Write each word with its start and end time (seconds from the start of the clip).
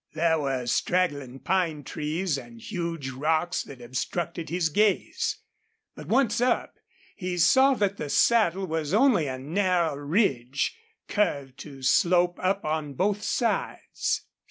There 0.15 0.39
were 0.39 0.65
straggling 0.65 1.41
pine 1.41 1.83
trees 1.83 2.35
and 2.35 2.59
huge 2.59 3.09
rocks 3.11 3.61
that 3.65 3.83
obstructed 3.83 4.49
his 4.49 4.69
gaze. 4.69 5.37
But 5.93 6.07
once 6.07 6.41
up 6.41 6.73
he 7.15 7.37
saw 7.37 7.75
that 7.75 7.97
the 7.97 8.09
saddle 8.09 8.65
was 8.65 8.95
only 8.95 9.27
a 9.27 9.37
narrow 9.37 9.95
ridge, 9.97 10.75
curved 11.07 11.59
to 11.59 11.83
slope 11.83 12.39
up 12.41 12.65
on 12.65 12.95
both 12.95 13.21
sides. 13.21 14.23